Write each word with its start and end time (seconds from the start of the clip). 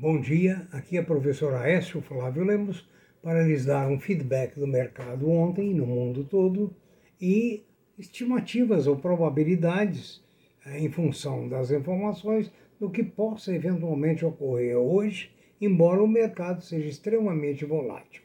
Bom 0.00 0.20
dia, 0.20 0.64
aqui 0.70 0.96
é 0.96 1.00
o 1.00 1.04
professor 1.04 1.52
Aécio 1.54 2.00
Flávio 2.00 2.44
Lemos 2.44 2.88
para 3.20 3.42
lhes 3.42 3.64
dar 3.64 3.90
um 3.90 3.98
feedback 3.98 4.54
do 4.54 4.64
mercado 4.64 5.28
ontem 5.28 5.74
no 5.74 5.84
mundo 5.84 6.22
todo 6.22 6.72
e 7.20 7.64
estimativas 7.98 8.86
ou 8.86 8.94
probabilidades 8.94 10.22
eh, 10.64 10.78
em 10.78 10.88
função 10.88 11.48
das 11.48 11.72
informações 11.72 12.48
do 12.78 12.88
que 12.88 13.02
possa 13.02 13.52
eventualmente 13.52 14.24
ocorrer 14.24 14.76
hoje, 14.76 15.32
embora 15.60 16.00
o 16.00 16.06
mercado 16.06 16.62
seja 16.62 16.88
extremamente 16.88 17.64
volátil. 17.64 18.22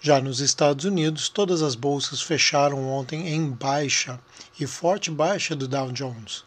Já 0.00 0.20
nos 0.20 0.38
Estados 0.38 0.84
Unidos, 0.84 1.28
todas 1.28 1.62
as 1.62 1.74
bolsas 1.74 2.22
fecharam 2.22 2.88
ontem 2.88 3.30
em 3.30 3.50
baixa 3.50 4.20
e 4.60 4.68
forte 4.68 5.10
baixa 5.10 5.56
do 5.56 5.66
Dow 5.66 5.90
Jones. 5.90 6.46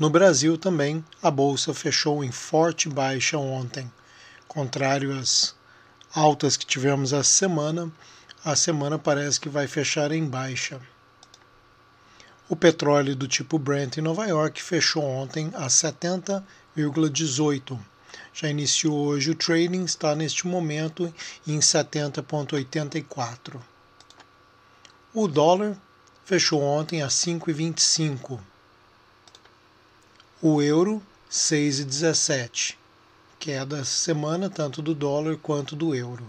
No 0.00 0.10
Brasil 0.10 0.58
também, 0.58 1.04
a 1.22 1.30
bolsa 1.30 1.72
fechou 1.72 2.24
em 2.24 2.32
forte 2.32 2.88
baixa 2.88 3.38
ontem. 3.38 3.88
Contrário 4.48 5.16
às 5.16 5.54
altas 6.12 6.56
que 6.56 6.66
tivemos 6.66 7.12
essa 7.12 7.22
semana, 7.22 7.88
a 8.44 8.56
semana 8.56 8.98
parece 8.98 9.38
que 9.38 9.48
vai 9.48 9.68
fechar 9.68 10.10
em 10.10 10.24
baixa. 10.24 10.80
O 12.48 12.56
petróleo 12.56 13.14
do 13.14 13.28
tipo 13.28 13.58
Brent 13.58 13.98
em 13.98 14.00
Nova 14.00 14.26
York 14.26 14.60
fechou 14.62 15.04
ontem 15.04 15.52
a 15.54 15.66
70,18 15.66 17.78
já 18.32 18.48
iniciou 18.48 19.06
hoje 19.06 19.30
o 19.30 19.34
trading, 19.34 19.84
está 19.84 20.14
neste 20.14 20.46
momento 20.46 21.12
em 21.46 21.58
70,84. 21.58 23.60
O 25.12 25.28
dólar 25.28 25.76
fechou 26.24 26.62
ontem 26.62 27.02
a 27.02 27.08
5,25. 27.08 28.40
O 30.42 30.62
euro 30.62 31.02
6,17. 31.30 32.74
Queda 33.38 33.84
semana 33.84 34.50
tanto 34.50 34.82
do 34.82 34.94
dólar 34.94 35.36
quanto 35.36 35.76
do 35.76 35.94
euro. 35.94 36.26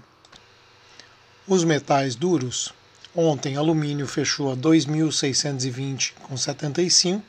Os 1.48 1.64
metais 1.64 2.14
duros. 2.16 2.72
Ontem 3.16 3.56
alumínio 3.56 4.06
fechou 4.08 4.52
a 4.52 4.56
2.620,75, 4.56 7.24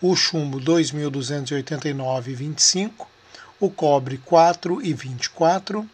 o 0.00 0.14
chumbo 0.14 0.60
2.289,25 0.60 3.08
o 3.60 3.68
cobre 3.68 4.18
4,24, 4.18 5.84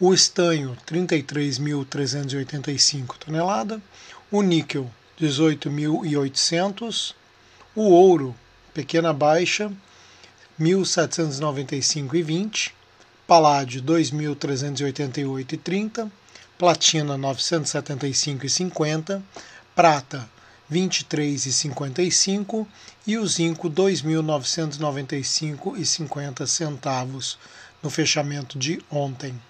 o 0.00 0.12
estanho 0.12 0.76
33.385 0.86 3.16
tonelada, 3.18 3.80
o 4.30 4.42
níquel 4.42 4.90
18.800, 5.20 7.14
o 7.74 7.82
ouro 7.82 8.36
pequena 8.76 9.12
baixa 9.14 9.72
1.795,20, 10.60 12.72
paládio 13.26 13.82
2.388,30, 13.82 16.12
platina 16.58 17.16
975,50, 17.16 19.22
prata 19.74 20.28
23,55 20.70 22.66
e 23.06 23.16
o 23.16 23.26
zinco 23.26 23.70
2.995,50 23.70 26.46
centavos 26.46 27.38
no 27.82 27.88
fechamento 27.88 28.58
de 28.58 28.82
ontem. 28.90 29.40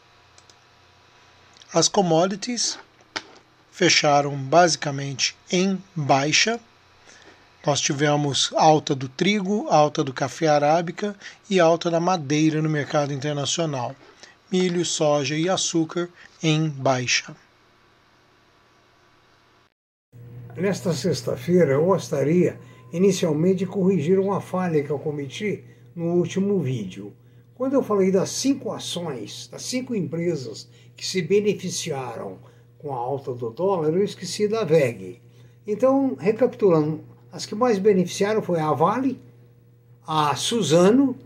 As 1.75 1.89
commodities 1.89 2.79
fecharam 3.73 4.37
basicamente 4.37 5.35
em 5.51 5.83
baixa. 5.97 6.61
Nós 7.67 7.81
tivemos 7.81 8.53
alta 8.55 8.95
do 8.95 9.09
trigo, 9.09 9.67
alta 9.69 10.05
do 10.05 10.13
café 10.13 10.47
arábica 10.47 11.17
e 11.51 11.59
alta 11.59 11.91
da 11.91 11.99
madeira 11.99 12.63
no 12.63 12.71
mercado 12.71 13.13
internacional. 13.13 13.97
Milho, 14.53 14.85
soja 14.85 15.37
e 15.37 15.49
açúcar 15.49 16.09
em 16.41 16.69
baixa. 16.69 17.35
Nesta 20.57 20.93
sexta-feira, 20.93 21.73
eu 21.73 21.87
gostaria 21.87 22.57
inicialmente 22.93 23.57
de 23.57 23.67
corrigir 23.67 24.21
uma 24.21 24.41
falha 24.41 24.85
que 24.85 24.91
eu 24.91 24.99
cometi 25.01 25.65
no 25.97 26.15
último 26.15 26.61
vídeo. 26.61 27.13
Quando 27.57 27.73
eu 27.73 27.83
falei 27.83 28.13
das 28.13 28.31
cinco 28.31 28.71
ações, 28.71 29.49
das 29.49 29.63
cinco 29.63 29.93
empresas 29.93 30.69
que 30.97 31.05
se 31.05 31.21
beneficiaram 31.21 32.39
com 32.79 32.95
a 32.95 32.97
alta 32.97 33.35
do 33.35 33.51
dólar, 33.51 33.93
eu 33.93 34.05
esqueci 34.05 34.47
da 34.47 34.63
VEG. 34.63 35.21
Então, 35.67 36.15
recapitulando, 36.15 37.16
as 37.33 37.47
que 37.47 37.55
mais 37.55 37.79
beneficiaram 37.79 38.43
foi 38.43 38.61
a 38.61 38.73
Vale, 38.73 39.21
a 40.07 40.35
Suzano, 40.37 41.17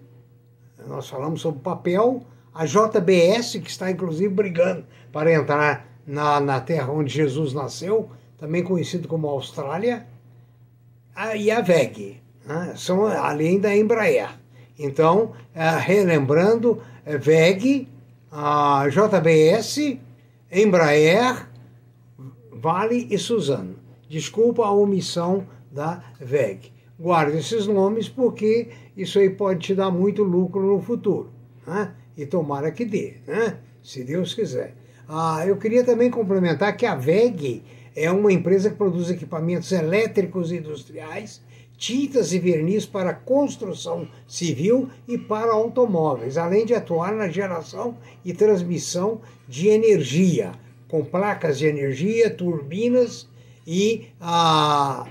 nós 0.86 1.08
falamos 1.08 1.40
sobre 1.40 1.60
papel, 1.60 2.22
a 2.54 2.64
JBS, 2.64 3.52
que 3.62 3.70
está 3.70 3.90
inclusive 3.90 4.32
brigando 4.32 4.84
para 5.12 5.32
entrar 5.32 5.86
na, 6.06 6.40
na 6.40 6.60
terra 6.60 6.90
onde 6.90 7.12
Jesus 7.12 7.52
nasceu, 7.52 8.10
também 8.38 8.62
conhecido 8.62 9.06
como 9.06 9.28
Austrália, 9.28 10.06
e 11.36 11.50
a 11.50 11.60
VEG, 11.60 12.20
né? 12.46 12.72
são 12.76 13.04
além 13.06 13.60
da 13.60 13.76
Embraer. 13.76 14.30
Então, 14.78 15.32
é, 15.54 15.68
relembrando, 15.78 16.82
é 17.04 17.18
VEG, 17.18 17.86
a 18.32 18.86
JBS, 18.88 19.98
Embraer, 20.50 21.46
Vale 22.50 23.06
e 23.10 23.18
Suzano. 23.18 23.76
Desculpa 24.08 24.64
a 24.64 24.72
omissão 24.72 25.46
da 25.70 26.02
VEG. 26.20 26.72
Guarde 26.98 27.38
esses 27.38 27.66
nomes 27.66 28.08
porque 28.08 28.68
isso 28.96 29.18
aí 29.18 29.30
pode 29.30 29.60
te 29.60 29.74
dar 29.74 29.90
muito 29.90 30.22
lucro 30.22 30.66
no 30.66 30.80
futuro. 30.80 31.30
Né? 31.66 31.94
E 32.16 32.26
tomara 32.26 32.70
que 32.70 32.84
dê, 32.84 33.14
né? 33.26 33.58
se 33.82 34.04
Deus 34.04 34.34
quiser. 34.34 34.74
Ah, 35.08 35.44
eu 35.46 35.56
queria 35.56 35.82
também 35.82 36.10
complementar 36.10 36.76
que 36.76 36.86
a 36.86 36.94
VEG 36.94 37.62
é 37.96 38.10
uma 38.10 38.32
empresa 38.32 38.70
que 38.70 38.76
produz 38.76 39.10
equipamentos 39.10 39.72
elétricos 39.72 40.52
industriais, 40.52 41.42
tintas 41.76 42.32
e 42.32 42.38
verniz 42.38 42.84
para 42.84 43.14
construção 43.14 44.06
civil 44.28 44.90
e 45.08 45.16
para 45.16 45.52
automóveis, 45.52 46.36
além 46.36 46.66
de 46.66 46.74
atuar 46.74 47.12
na 47.12 47.28
geração 47.28 47.96
e 48.24 48.32
transmissão 48.32 49.20
de 49.48 49.68
energia, 49.68 50.52
com 50.86 51.04
placas 51.04 51.58
de 51.58 51.66
energia, 51.66 52.28
turbinas 52.30 53.26
e 53.66 54.08
ah, 54.20 55.08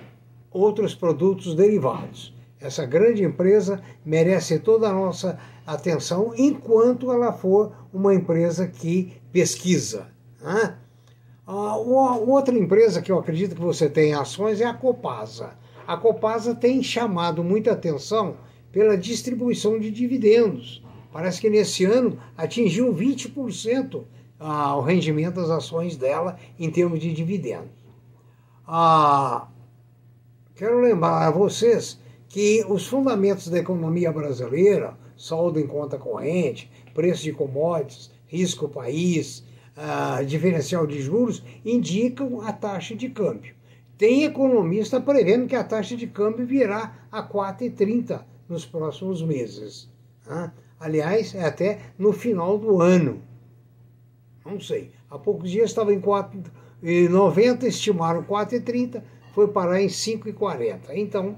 outros 0.52 0.96
produtos 0.96 1.56
derivados. 1.56 2.34
Essa 2.60 2.86
grande 2.86 3.24
empresa 3.24 3.82
merece 4.06 4.60
toda 4.60 4.90
a 4.90 4.94
nossa 4.94 5.40
atenção 5.66 6.34
enquanto 6.36 7.12
ela 7.12 7.32
for 7.32 7.72
uma 7.94 8.14
empresa 8.14 8.68
que 8.68 9.14
pesquisa. 9.32 10.08
Né? 10.42 10.76
Uma, 11.48 12.18
outra 12.18 12.58
empresa 12.58 13.02
que 13.02 13.12
eu 13.12 13.18
acredito 13.18 13.56
que 13.56 13.62
você 13.62 13.90
tem 13.90 14.14
ações 14.14 14.60
é 14.60 14.66
a 14.66 14.74
Copasa. 14.74 15.58
A 15.88 15.98
Copasa 15.98 16.54
tem 16.54 16.84
chamado 16.84 17.44
muita 17.44 17.72
atenção 17.72 18.36
pela 18.72 18.98
distribuição 18.98 19.80
de 19.80 19.90
dividendos. 19.90 20.84
Parece 21.12 21.42
que 21.42 21.50
nesse 21.50 21.86
ano 21.86 22.20
atingiu 22.38 22.94
20% 22.94 23.96
uh, 23.96 24.06
o 24.78 24.82
rendimento 24.82 25.36
das 25.36 25.50
ações 25.50 25.98
dela 25.98 26.38
em 26.60 26.70
termos 26.70 27.00
de 27.00 27.12
dividendos. 27.14 27.72
Uh, 28.68 29.48
quero 30.60 30.82
lembrar 30.82 31.26
a 31.26 31.32
vocês 31.32 31.98
que 32.28 32.66
os 32.68 32.86
fundamentos 32.86 33.48
da 33.48 33.60
economia 33.60 34.12
brasileira, 34.12 34.94
saldo 35.16 35.58
em 35.58 35.66
conta 35.66 35.98
corrente, 35.98 36.70
preço 36.94 37.24
de 37.24 37.32
commodities, 37.32 38.12
risco 38.28 38.68
país, 38.68 39.42
uh, 39.78 40.24
diferencial 40.26 40.86
de 40.86 41.00
juros, 41.00 41.42
indicam 41.64 42.42
a 42.42 42.52
taxa 42.52 42.94
de 42.94 43.08
câmbio. 43.08 43.56
Tem 43.98 44.26
economista 44.26 45.00
prevendo 45.00 45.48
que 45.48 45.56
a 45.56 45.64
taxa 45.64 45.96
de 45.96 46.08
câmbio 46.08 46.46
virá 46.46 47.08
a 47.10 47.24
4,30 47.24 48.26
nos 48.50 48.66
próximos 48.66 49.22
meses. 49.22 49.90
Né? 50.28 50.52
Aliás, 50.78 51.34
é 51.36 51.46
até 51.46 51.80
no 51.98 52.12
final 52.12 52.58
do 52.58 52.82
ano. 52.82 53.22
Não 54.46 54.60
sei. 54.60 54.92
Há 55.10 55.18
poucos 55.18 55.50
dias 55.52 55.70
estava 55.70 55.94
em 55.94 56.02
4,90, 56.02 57.64
estimaram 57.64 58.24
4,30, 58.24 59.02
foi 59.34 59.48
parar 59.48 59.82
em 59.82 59.88
5,40. 59.88 60.80
Então, 60.92 61.38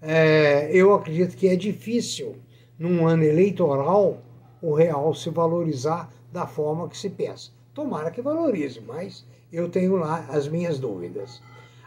é, 0.00 0.70
eu 0.72 0.92
acredito 0.92 1.36
que 1.36 1.48
é 1.48 1.56
difícil, 1.56 2.36
num 2.78 3.06
ano 3.06 3.22
eleitoral, 3.22 4.22
o 4.60 4.74
real 4.74 5.14
se 5.14 5.30
valorizar 5.30 6.10
da 6.32 6.46
forma 6.46 6.88
que 6.88 6.96
se 6.96 7.10
pensa. 7.10 7.50
Tomara 7.74 8.10
que 8.10 8.22
valorize, 8.22 8.80
mas 8.80 9.24
eu 9.52 9.68
tenho 9.68 9.96
lá 9.96 10.26
as 10.30 10.48
minhas 10.48 10.78
dúvidas. 10.78 11.40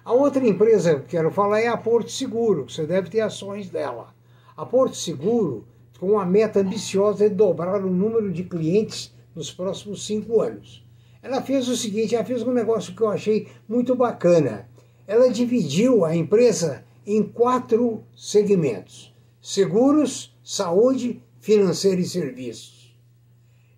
A 0.04 0.14
outra 0.14 0.48
empresa 0.48 1.00
que 1.00 1.08
quero 1.08 1.32
falar 1.32 1.62
é 1.62 1.68
a 1.68 1.78
Porto 1.78 2.12
Seguro, 2.12 2.66
que 2.66 2.74
você 2.74 2.86
deve 2.86 3.10
ter 3.10 3.22
ações 3.22 3.70
dela. 3.70 4.14
A 4.56 4.66
Porto 4.66 4.96
Seguro, 4.96 5.66
com 6.00 6.12
uma 6.12 6.26
meta 6.26 6.60
ambiciosa 6.60 7.28
de 7.28 7.36
dobrar 7.36 7.84
o 7.84 7.90
número 7.90 8.32
de 8.32 8.44
clientes 8.44 9.14
nos 9.36 9.52
próximos 9.52 10.06
cinco 10.06 10.42
anos. 10.42 10.86
Ela 11.24 11.42
fez 11.42 11.68
o 11.68 11.76
seguinte, 11.76 12.16
ela 12.16 12.24
fez 12.24 12.44
um 12.44 12.54
negócio 12.54 12.96
que 12.96 13.02
eu 13.02 13.10
achei 13.10 13.48
muito 13.68 13.96
bacana. 13.96 14.70
Ela 15.08 15.30
dividiu 15.30 16.04
a 16.04 16.16
empresa 16.16 16.84
em 17.06 17.24
quatro 17.24 18.04
segmentos: 18.16 19.14
seguros, 19.42 20.36
saúde, 20.44 21.22
financeiro 21.40 22.02
e 22.02 22.06
serviços. 22.06 22.96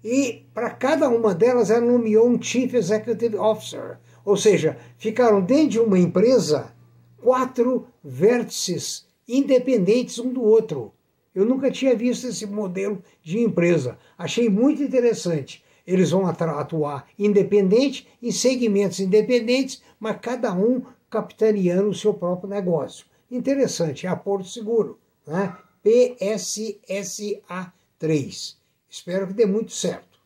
E 0.03 0.45
para 0.53 0.69
cada 0.69 1.09
uma 1.09 1.35
delas 1.35 1.69
ela 1.69 1.81
nomeou 1.81 2.29
um 2.29 2.41
Chief 2.41 2.73
Executive 2.73 3.35
Officer, 3.35 3.97
ou 4.23 4.37
seja, 4.37 4.77
ficaram 4.97 5.41
dentro 5.41 5.69
de 5.69 5.79
uma 5.79 5.99
empresa 5.99 6.73
quatro 7.17 7.87
vértices 8.03 9.05
independentes 9.27 10.17
um 10.19 10.31
do 10.31 10.41
outro. 10.41 10.93
Eu 11.35 11.45
nunca 11.45 11.69
tinha 11.69 11.95
visto 11.95 12.27
esse 12.27 12.45
modelo 12.45 13.03
de 13.21 13.39
empresa. 13.39 13.97
Achei 14.17 14.49
muito 14.49 14.81
interessante. 14.81 15.63
Eles 15.85 16.11
vão 16.11 16.25
atuar 16.25 17.07
independente, 17.17 18.07
em 18.21 18.31
segmentos 18.31 18.99
independentes, 18.99 19.81
mas 19.99 20.17
cada 20.21 20.53
um 20.53 20.81
capitaneando 21.09 21.89
o 21.89 21.95
seu 21.95 22.13
próprio 22.13 22.49
negócio. 22.49 23.05
Interessante, 23.29 24.07
é 24.07 24.09
a 24.09 24.15
Porto 24.15 24.47
Seguro, 24.47 24.97
né? 25.25 25.57
PSSA3. 25.83 28.55
Espero 28.89 29.27
que 29.27 29.33
dê 29.33 29.45
muito 29.45 29.71
certo. 29.71 30.17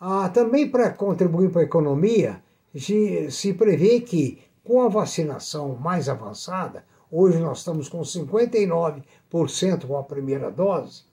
Ah, 0.00 0.28
também 0.28 0.68
para 0.68 0.90
contribuir 0.90 1.50
para 1.50 1.62
a 1.62 1.64
economia, 1.64 2.42
se, 2.74 3.54
prevê 3.54 4.00
que 4.00 4.42
com 4.64 4.82
a 4.82 4.88
vacinação 4.88 5.76
mais 5.76 6.08
avançada, 6.08 6.84
hoje 7.10 7.38
nós 7.38 7.58
estamos 7.58 7.88
com 7.88 8.00
59% 8.00 9.86
com 9.86 9.96
a 9.96 10.02
primeira 10.02 10.50
dose, 10.50 11.04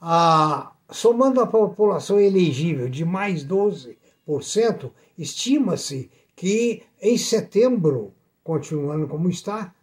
ah, 0.00 0.72
somando 0.90 1.40
a 1.40 1.46
população 1.46 2.18
elegível 2.18 2.88
de 2.88 3.04
mais 3.04 3.44
12%, 3.44 4.90
estima-se 5.18 6.10
que 6.38 6.84
em 7.02 7.18
setembro, 7.18 8.14
continuando 8.44 9.08
como 9.08 9.28
está, 9.28 9.74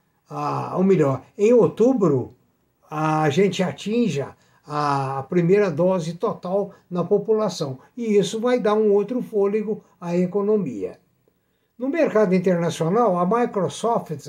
ou 0.74 0.86
melhor, 0.86 1.22
em 1.38 1.52
outubro, 1.52 2.34
a 2.90 3.30
gente 3.30 3.62
atinja 3.62 4.38
a 4.66 5.26
primeira 5.28 5.70
dose 5.70 6.14
total 6.14 6.72
na 6.90 7.04
população. 7.04 7.78
E 7.98 8.18
isso 8.18 8.40
vai 8.40 8.58
dar 8.58 8.74
um 8.74 8.94
outro 8.94 9.22
fôlego 9.22 9.84
à 10.00 10.16
economia. 10.16 10.98
No 11.78 11.90
mercado 11.90 12.34
internacional, 12.34 13.20
a 13.20 13.26
Microsoft 13.26 14.26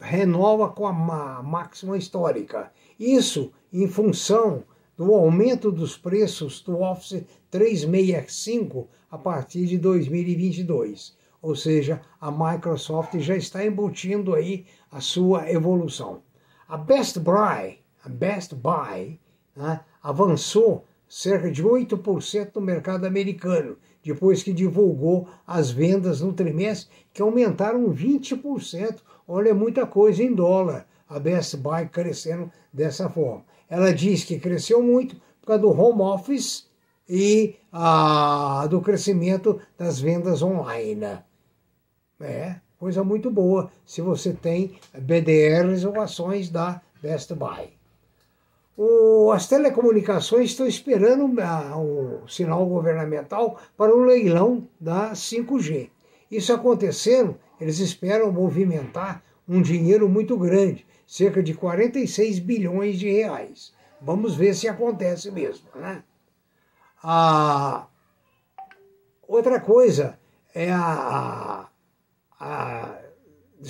renova 0.00 0.70
com 0.70 0.88
a 0.88 0.92
máxima 0.92 1.96
histórica. 1.96 2.72
Isso 2.98 3.52
em 3.72 3.86
função 3.86 4.64
do 4.96 5.14
aumento 5.14 5.70
dos 5.70 5.96
preços 5.96 6.60
do 6.62 6.80
Office 6.80 7.24
365 7.48 8.88
a 9.08 9.16
partir 9.16 9.66
de 9.66 9.78
2022 9.78 11.19
ou 11.42 11.54
seja, 11.56 12.00
a 12.20 12.30
Microsoft 12.30 13.18
já 13.18 13.36
está 13.36 13.64
embutindo 13.64 14.34
aí 14.34 14.66
a 14.90 15.00
sua 15.00 15.50
evolução. 15.50 16.22
A 16.68 16.76
Best 16.76 17.18
Buy, 17.18 17.78
a 18.04 18.08
Best 18.08 18.54
Buy 18.54 19.18
né, 19.56 19.80
avançou 20.02 20.84
cerca 21.08 21.50
de 21.50 21.64
8% 21.64 22.54
no 22.54 22.60
mercado 22.60 23.06
americano, 23.06 23.76
depois 24.04 24.42
que 24.42 24.52
divulgou 24.52 25.28
as 25.46 25.70
vendas 25.70 26.20
no 26.20 26.32
trimestre, 26.32 26.94
que 27.12 27.20
aumentaram 27.20 27.92
20%. 27.92 29.00
Olha, 29.26 29.54
muita 29.54 29.86
coisa 29.86 30.22
em 30.22 30.34
dólar. 30.34 30.86
A 31.08 31.18
Best 31.18 31.56
Buy 31.56 31.88
crescendo 31.88 32.52
dessa 32.72 33.08
forma. 33.08 33.44
Ela 33.68 33.92
diz 33.92 34.22
que 34.22 34.38
cresceu 34.38 34.80
muito 34.82 35.16
por 35.40 35.48
causa 35.48 35.62
do 35.62 35.70
home 35.70 36.02
office 36.02 36.68
e 37.08 37.56
ah, 37.72 38.66
do 38.70 38.80
crescimento 38.80 39.60
das 39.76 40.00
vendas 40.00 40.42
online. 40.42 41.18
É, 42.20 42.56
coisa 42.78 43.02
muito 43.02 43.30
boa 43.30 43.70
se 43.86 44.00
você 44.00 44.32
tem 44.32 44.78
BDRs 44.92 45.84
ou 45.84 46.00
ações 46.00 46.50
da 46.50 46.80
Best 47.02 47.34
Buy. 47.34 47.70
O, 48.76 49.30
as 49.32 49.46
telecomunicações 49.46 50.50
estão 50.50 50.66
esperando 50.66 51.40
a, 51.40 51.76
o 51.76 52.26
sinal 52.28 52.64
governamental 52.66 53.60
para 53.76 53.94
o 53.94 54.04
leilão 54.04 54.66
da 54.80 55.12
5G. 55.12 55.90
Isso 56.30 56.52
acontecendo, 56.52 57.36
eles 57.60 57.78
esperam 57.78 58.30
movimentar 58.32 59.22
um 59.48 59.60
dinheiro 59.60 60.08
muito 60.08 60.36
grande, 60.38 60.86
cerca 61.06 61.42
de 61.42 61.52
46 61.52 62.38
bilhões 62.38 62.98
de 62.98 63.10
reais. 63.10 63.72
Vamos 64.00 64.34
ver 64.34 64.54
se 64.54 64.68
acontece 64.68 65.30
mesmo. 65.30 65.68
Né? 65.74 66.02
A, 67.02 67.86
outra 69.28 69.60
coisa 69.60 70.18
é 70.54 70.70
a, 70.72 71.68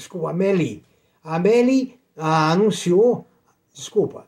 desculpa, 0.00 0.31
a 0.31 0.32
Meli. 0.32 0.85
A 1.23 1.38
Meli 1.38 1.99
a, 2.17 2.51
anunciou, 2.53 3.27
desculpa, 3.72 4.27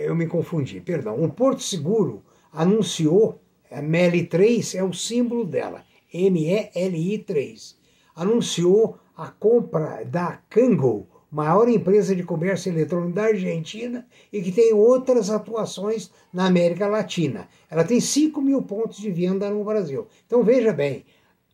eu 0.00 0.14
me 0.14 0.26
confundi, 0.26 0.80
perdão. 0.80 1.22
O 1.22 1.30
Porto 1.30 1.62
Seguro 1.62 2.22
anunciou, 2.52 3.40
a 3.70 3.82
Meli 3.82 4.26
3 4.26 4.76
é 4.76 4.84
o 4.84 4.92
símbolo 4.92 5.44
dela, 5.44 5.84
M-E-L-I 6.12 7.18
3. 7.18 7.76
Anunciou 8.16 8.98
a 9.16 9.28
compra 9.28 10.04
da 10.04 10.40
Cango, 10.48 11.06
maior 11.30 11.68
empresa 11.68 12.14
de 12.14 12.24
comércio 12.24 12.72
eletrônico 12.72 13.14
da 13.14 13.24
Argentina 13.24 14.06
e 14.32 14.42
que 14.42 14.50
tem 14.50 14.72
outras 14.72 15.30
atuações 15.30 16.10
na 16.32 16.46
América 16.46 16.88
Latina. 16.88 17.48
Ela 17.70 17.84
tem 17.84 18.00
5 18.00 18.40
mil 18.42 18.62
pontos 18.62 18.98
de 18.98 19.10
venda 19.10 19.48
no 19.48 19.64
Brasil. 19.64 20.08
Então 20.26 20.42
veja 20.42 20.72
bem, 20.72 21.04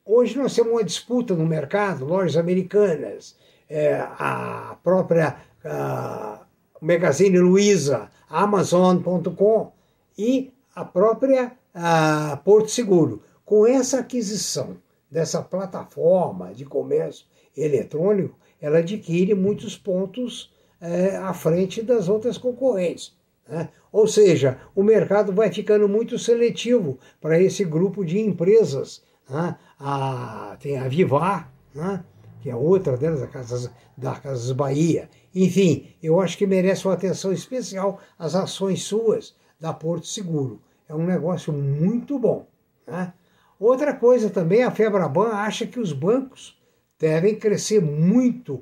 Hoje 0.09 0.39
nós 0.39 0.55
temos 0.55 0.71
uma 0.71 0.85
disputa 0.85 1.35
no 1.35 1.45
mercado, 1.45 2.05
lojas 2.05 2.37
americanas, 2.37 3.35
é, 3.69 3.97
a 3.97 4.79
própria 4.81 5.37
a 5.65 6.47
Magazine 6.81 7.41
Luiza, 7.41 8.09
Amazon.com 8.31 9.73
e 10.17 10.53
a 10.73 10.85
própria 10.85 11.57
a 11.75 12.41
Porto 12.45 12.71
Seguro. 12.71 13.21
Com 13.45 13.67
essa 13.67 13.99
aquisição 13.99 14.77
dessa 15.11 15.43
plataforma 15.43 16.55
de 16.55 16.65
comércio 16.65 17.27
eletrônico, 17.57 18.39
ela 18.63 18.79
adquire 18.79 19.35
muitos 19.35 19.77
pontos 19.77 20.55
é, 20.81 21.17
à 21.17 21.35
frente 21.35 21.83
das 21.83 22.09
outras 22.09 22.39
concorrentes. 22.39 23.13
Né? 23.49 23.71
Ou 23.91 24.07
seja, 24.07 24.61
o 24.73 24.85
mercado 24.85 25.33
vai 25.33 25.53
ficando 25.53 25.89
muito 25.89 26.17
seletivo 26.17 26.97
para 27.21 27.41
esse 27.41 27.65
grupo 27.65 28.05
de 28.05 28.21
empresas 28.21 29.03
né? 29.29 29.57
A, 29.79 30.57
tem 30.61 30.79
a 30.79 30.89
Vivar, 30.89 31.53
né? 31.75 32.05
que 32.41 32.51
é 32.51 32.57
outra 32.57 32.97
delas, 32.97 33.21
da 33.21 33.27
Casas, 33.27 33.71
da 33.97 34.15
Casas 34.15 34.53
Bahia. 34.53 35.11
Enfim, 35.35 35.89
eu 36.03 36.21
acho 36.21 36.39
que 36.39 36.47
merece 36.47 36.87
uma 36.87 36.95
atenção 36.95 37.33
especial 37.33 38.01
as 38.19 38.35
ações 38.35 38.83
suas 38.85 39.35
da 39.61 39.73
Porto 39.73 40.07
Seguro. 40.07 40.63
É 40.89 40.95
um 40.95 41.05
negócio 41.05 41.53
muito 41.53 42.19
bom. 42.19 42.47
Né? 42.87 43.13
Outra 43.59 43.95
coisa 43.95 44.31
também, 44.31 44.63
a 44.63 44.71
Febraban 44.71 45.31
acha 45.31 45.67
que 45.67 45.81
os 45.81 45.93
bancos 45.93 46.57
devem 46.99 47.35
crescer 47.35 47.83
muito 47.83 48.61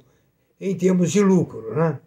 em 0.61 0.75
termos 0.77 1.13
de 1.13 1.21
lucro. 1.21 1.75
Né? 1.75 2.01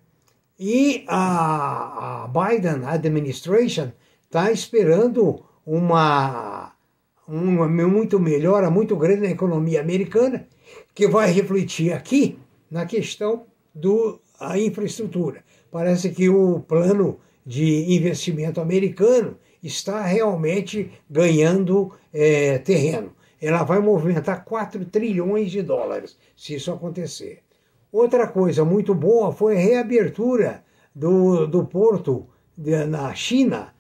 E 0.59 1.05
a, 1.07 2.23
a 2.23 2.27
Biden 2.27 2.85
administration 2.85 3.91
está 4.23 4.51
esperando 4.51 5.45
uma 5.65 6.73
uma 7.27 7.67
muito 7.67 8.19
melhora 8.19 8.69
muito 8.69 8.95
grande 8.95 9.21
na 9.21 9.31
economia 9.31 9.81
americana, 9.81 10.47
que 10.95 11.07
vai 11.07 11.31
refletir 11.31 11.91
aqui 11.91 12.39
na 12.71 12.85
questão 12.85 13.45
da 13.73 14.57
infraestrutura. 14.57 15.43
Parece 15.69 16.09
que 16.11 16.29
o 16.29 16.61
plano 16.61 17.19
de 17.45 17.93
investimento 17.93 18.61
americano 18.61 19.37
está 19.61 20.01
realmente 20.03 20.91
ganhando 21.09 21.93
é, 22.13 22.57
terreno. 22.59 23.13
Ela 23.41 23.63
vai 23.63 23.79
movimentar 23.79 24.43
4 24.43 24.85
trilhões 24.85 25.51
de 25.51 25.61
dólares, 25.61 26.17
se 26.35 26.55
isso 26.55 26.71
acontecer. 26.71 27.43
Outra 27.91 28.27
coisa 28.27 28.65
muito 28.65 28.93
boa 28.95 29.31
foi 29.31 29.55
a 29.55 29.59
reabertura 29.59 30.63
do, 30.93 31.45
do 31.45 31.65
porto 31.65 32.27
de, 32.57 32.85
na 32.85 33.13
China, 33.13 33.73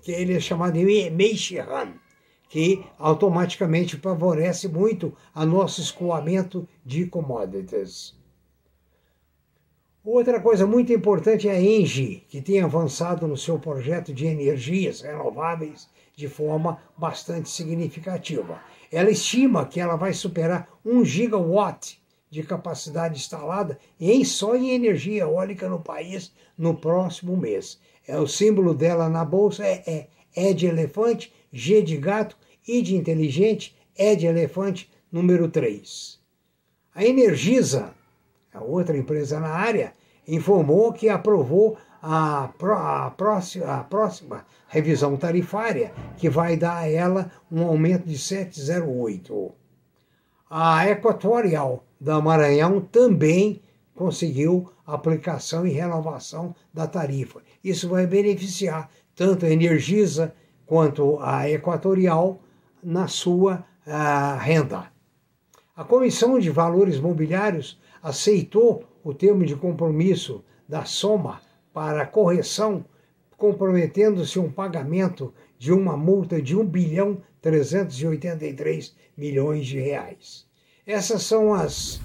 que 0.00 0.12
ele 0.12 0.34
é 0.34 0.40
chamado 0.40 0.74
de 0.74 1.10
Meixihan, 1.10 1.94
que 2.48 2.84
automaticamente 2.98 3.96
favorece 3.96 4.68
muito 4.68 5.14
a 5.34 5.44
nosso 5.44 5.80
escoamento 5.80 6.68
de 6.84 7.06
commodities. 7.06 8.14
Outra 10.04 10.40
coisa 10.40 10.64
muito 10.64 10.92
importante 10.92 11.48
é 11.48 11.52
a 11.52 11.60
Engie, 11.60 12.24
que 12.28 12.40
tem 12.40 12.60
avançado 12.60 13.26
no 13.26 13.36
seu 13.36 13.58
projeto 13.58 14.14
de 14.14 14.24
energias 14.24 15.00
renováveis 15.00 15.88
de 16.14 16.28
forma 16.28 16.80
bastante 16.96 17.48
significativa. 17.48 18.60
Ela 18.92 19.10
estima 19.10 19.66
que 19.66 19.80
ela 19.80 19.96
vai 19.96 20.12
superar 20.12 20.68
1 20.84 21.04
gigawatt 21.04 22.00
de 22.30 22.44
capacidade 22.44 23.18
instalada 23.18 23.78
em 23.98 24.24
só 24.24 24.54
em 24.54 24.70
energia 24.70 25.22
eólica 25.22 25.68
no 25.68 25.80
país 25.80 26.32
no 26.56 26.76
próximo 26.76 27.36
mês. 27.36 27.80
É 28.06 28.18
o 28.18 28.26
símbolo 28.26 28.74
dela 28.74 29.08
na 29.08 29.24
bolsa 29.24 29.64
é, 29.64 29.82
é 29.86 30.50
E 30.50 30.54
de 30.54 30.66
elefante, 30.66 31.32
G 31.52 31.82
de 31.82 31.96
gato, 31.96 32.36
I 32.66 32.82
de 32.82 32.96
inteligente, 32.96 33.76
E 33.96 34.14
de 34.16 34.26
elefante 34.26 34.90
número 35.10 35.48
3. 35.48 36.20
A 36.94 37.04
Energisa 37.04 37.94
a 38.56 38.64
outra 38.64 38.96
empresa 38.96 39.38
na 39.38 39.50
área, 39.50 39.92
informou 40.26 40.92
que 40.92 41.08
aprovou 41.08 41.76
a, 42.02 42.44
a, 42.44 43.10
próxima, 43.10 43.66
a 43.66 43.84
próxima 43.84 44.46
revisão 44.68 45.16
tarifária, 45.16 45.92
que 46.16 46.30
vai 46.30 46.56
dar 46.56 46.78
a 46.78 46.90
ela 46.90 47.30
um 47.52 47.62
aumento 47.62 48.06
de 48.06 48.16
7,08. 48.16 49.52
A 50.48 50.88
Equatorial 50.88 51.84
da 52.00 52.20
Maranhão 52.20 52.80
também 52.80 53.60
conseguiu 53.96 54.70
aplicação 54.86 55.66
e 55.66 55.70
renovação 55.70 56.54
da 56.72 56.86
tarifa. 56.86 57.40
Isso 57.64 57.88
vai 57.88 58.06
beneficiar 58.06 58.88
tanto 59.14 59.46
a 59.46 59.50
Energisa 59.50 60.34
quanto 60.66 61.18
a 61.20 61.48
Equatorial 61.50 62.38
na 62.82 63.08
sua 63.08 63.64
uh, 63.86 64.38
renda. 64.38 64.92
A 65.74 65.82
Comissão 65.82 66.38
de 66.38 66.50
Valores 66.50 67.00
Mobiliários 67.00 67.80
aceitou 68.02 68.84
o 69.02 69.12
termo 69.12 69.44
de 69.44 69.56
compromisso 69.56 70.44
da 70.68 70.84
soma 70.84 71.40
para 71.72 72.06
correção, 72.06 72.84
comprometendo-se 73.36 74.38
um 74.38 74.50
pagamento 74.50 75.32
de 75.58 75.72
uma 75.72 75.96
multa 75.96 76.40
de 76.40 76.56
1 76.56 76.66
bilhão 76.66 77.22
383 77.40 78.94
milhões 79.16 79.66
de 79.66 79.78
reais. 79.78 80.46
Essas 80.86 81.22
são 81.22 81.54
as 81.54 82.00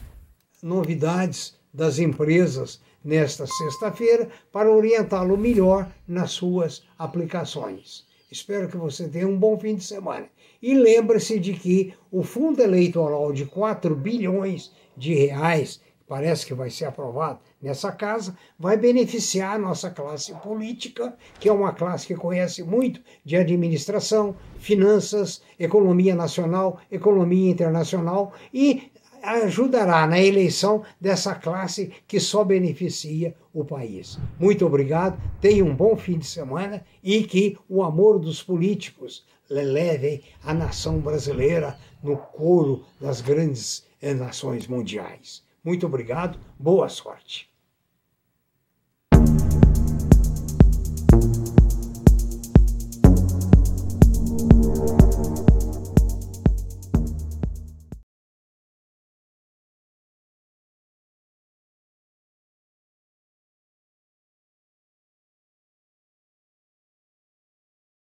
novidades 0.62 1.60
das 1.74 2.00
empresas 2.00 2.82
nesta 3.04 3.46
sexta-feira 3.48 4.30
para 4.52 4.72
orientá-lo 4.72 5.38
melhor 5.38 5.92
nas 6.08 6.32
suas 6.32 6.84
aplicações. 6.98 8.06
Espero 8.32 8.70
que 8.70 8.78
você 8.78 9.10
tenha 9.10 9.28
um 9.28 9.38
bom 9.38 9.60
fim 9.60 9.76
de 9.76 9.84
semana. 9.84 10.28
E 10.62 10.74
lembre-se 10.74 11.40
de 11.40 11.54
que 11.54 11.94
o 12.12 12.24
fundo 12.24 12.62
eleitoral 12.62 13.34
de 13.34 13.46
4 13.46 13.96
bilhões 13.96 14.72
de 14.96 15.14
reais 15.14 15.82
parece 16.12 16.46
que 16.46 16.54
vai 16.54 16.70
ser 16.70 16.84
aprovado 16.84 17.40
nessa 17.62 17.90
casa, 17.90 18.36
vai 18.60 18.76
beneficiar 18.76 19.56
a 19.56 19.58
nossa 19.58 19.90
classe 19.90 20.34
política, 20.42 21.16
que 21.40 21.48
é 21.48 21.54
uma 21.54 21.72
classe 21.72 22.06
que 22.06 22.16
conhece 22.16 22.64
muito 22.64 23.00
de 23.24 23.38
administração, 23.38 24.36
finanças, 24.58 25.42
economia 25.58 26.14
nacional, 26.14 26.82
economia 26.92 27.50
internacional 27.50 28.34
e 28.54 28.92
ajudará 29.22 30.08
na 30.08 30.20
eleição 30.20 30.84
dessa 31.00 31.36
classe 31.36 31.92
que 32.08 32.20
só 32.20 32.44
beneficia 32.44 33.36
o 33.54 33.64
país. 33.64 34.18
Muito 34.40 34.66
obrigado, 34.66 35.22
tenha 35.40 35.64
um 35.64 35.76
bom 35.76 35.96
fim 35.96 36.18
de 36.18 36.26
semana 36.26 36.84
e 37.04 37.24
que 37.24 37.58
o 37.70 37.84
amor 37.84 38.20
dos 38.20 38.42
políticos 38.42 39.26
leve 39.50 40.24
a 40.44 40.54
nação 40.54 41.00
brasileira 41.00 41.78
no 42.02 42.18
coro 42.18 42.84
das 43.00 43.22
grandes 43.22 43.86
nações 44.18 44.68
mundiais. 44.68 45.44
Muito 45.64 45.86
obrigado, 45.86 46.40
boa 46.58 46.90
sorte. 46.90 47.51